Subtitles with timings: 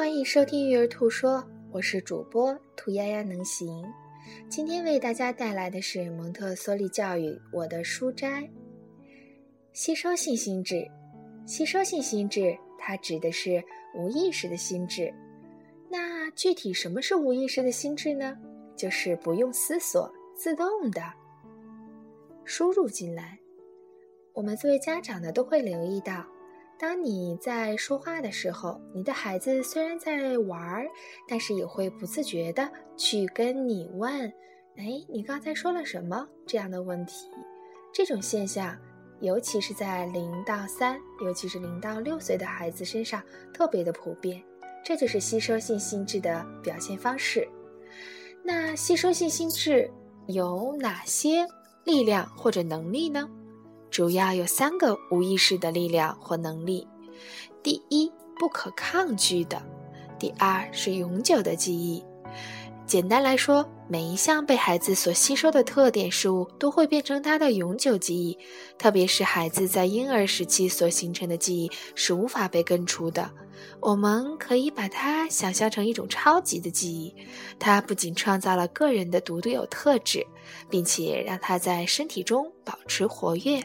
[0.00, 3.84] 欢迎收听育儿兔说，我是主播兔丫丫能行。
[4.48, 8.48] 今天为大家带来的是蒙特梭利教育我的书斋。
[9.74, 10.90] 吸收性心智，
[11.44, 13.62] 吸收性心智，它指的是
[13.94, 15.12] 无意识的心智。
[15.90, 18.34] 那具体什么是无意识的心智呢？
[18.74, 21.02] 就是不用思索，自动的
[22.46, 23.38] 输入进来。
[24.32, 26.24] 我们作为家长的都会留意到。
[26.80, 30.86] 当你在说话的时候，你的孩子虽然在玩儿，
[31.28, 32.66] 但是也会不自觉的
[32.96, 34.26] 去跟你问
[34.78, 37.28] ：“哎，你刚才说了什么？”这样的问题。
[37.92, 38.74] 这种现象，
[39.20, 44.42] 尤其是在零到三，尤其是零到六岁的孩子身上特别的普遍。
[44.82, 47.46] 这就是吸收性心智的表现方式。
[48.42, 49.90] 那吸收性心智
[50.28, 51.46] 有哪些
[51.84, 53.28] 力量或者能力呢？
[53.90, 56.86] 主要有三个无意识的力量或能力：
[57.62, 59.58] 第一，不可抗拒的；
[60.18, 62.04] 第二，是永久的记忆。
[62.86, 68.36] 简单来说，每一项被孩子所吸收的特点事物都会变成他的永久记忆。
[68.78, 73.30] 特别是孩子在婴儿时期所形成的记忆是无法被根除的。
[73.80, 77.14] 我们可以把它想象成一种超级的记忆，
[77.60, 80.26] 它不仅创造了个人的独有特质，
[80.68, 83.62] 并且让他在身体中保持活跃。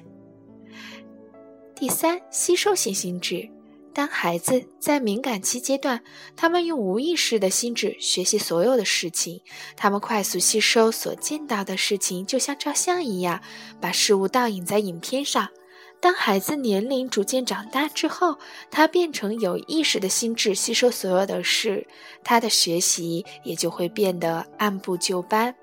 [1.76, 3.50] 第三，吸收性心智。
[3.94, 6.04] 当孩子在敏感期阶段，
[6.36, 9.42] 他们用无意识的心智学习所有的事情，
[9.78, 13.42] 他们快速吸收所见到的事情，就像照相一样，
[13.80, 15.48] 把事物倒影在影片上。
[16.02, 18.38] 当孩子年龄逐渐长大之后，
[18.70, 21.88] 他变成有意识的心智吸收所有的事，
[22.22, 25.56] 他的学习也就会变得按部就班。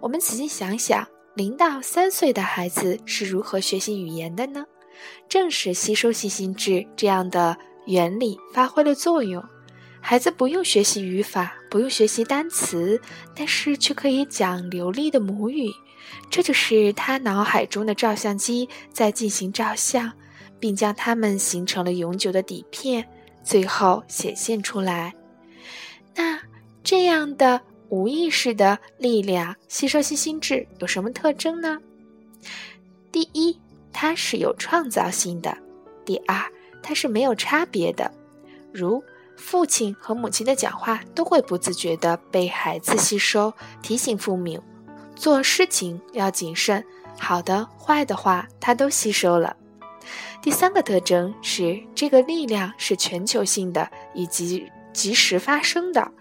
[0.00, 1.06] 我们仔细想想。
[1.40, 4.66] 零到三岁的孩子是如何学习语言的呢？
[5.26, 9.42] 正是吸收性心智这样的原理发挥了作用。
[10.02, 13.00] 孩子不用学习语法，不用学习单词，
[13.34, 15.70] 但是却可以讲流利的母语。
[16.28, 20.12] 这就是他脑海中的照相机在进行照相，
[20.58, 23.08] 并将它们形成了永久的底片，
[23.42, 25.14] 最后显现出来。
[26.14, 26.38] 那
[26.84, 27.62] 这样的。
[27.90, 31.78] 无意识的力量，吸收性心智有什么特征呢？
[33.10, 33.58] 第一，
[33.92, 35.50] 它是有创造性的；
[36.04, 36.40] 第二，
[36.82, 38.10] 它是没有差别的。
[38.72, 39.02] 如
[39.36, 43.52] 父亲和母亲的讲话都会不自觉地被孩子吸收，
[43.82, 44.62] 提醒父母
[45.16, 46.84] 做事情要谨慎，
[47.18, 49.56] 好的、坏的话他都吸收了。
[50.40, 56.12] 第三个特征是，这个力量是全球性的以及及时发生的。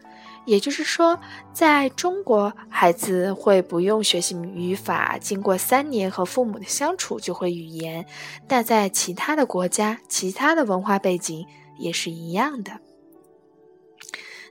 [0.50, 1.20] 也就是说，
[1.54, 8.04] 在中国，孩子会不用学习语法，经过三年和父母的相处就会语言；
[8.48, 11.46] 但在其他的国家、其他的文化背景
[11.78, 12.80] 也是一样的。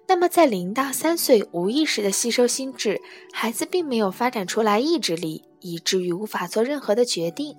[0.07, 7.57] 那么，在零到三岁无意识的吸收心智，孩子并没有发展出来意志力，以至于无法做任何的决定。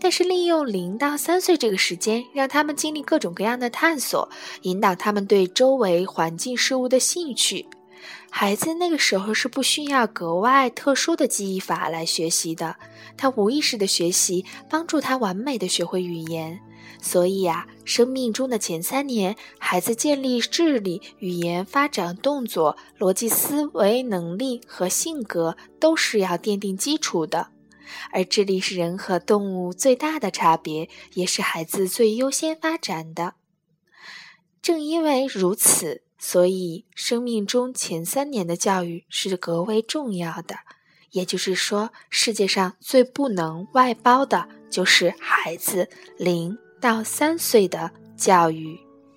[0.00, 4.28] 但是，利用零到三岁这个时间，让他们经历各种各样的探索，
[4.62, 7.66] 引导他们对周围环境事物的兴趣。
[8.30, 12.76] 孩子那个时候是不需要格外特殊的记忆法来学习的，
[13.16, 16.60] 他无意识的学习帮助他完美的学会语言。
[17.00, 27.48] 所以啊，生命中的前三年，孩子建立智力、语言发展、动作、逻辑思维能力和性格都是要奠定基础的。
[28.10, 33.34] 而智力是人和动物最大的差别，也是孩子最优先发展的。
[34.62, 40.54] 正因为如此，所以生命中前三年的教育是格外重要的。
[41.10, 46.56] 也就是说，世界上最不能外包的就是孩子零。
[46.80, 48.76] 到三岁的教育。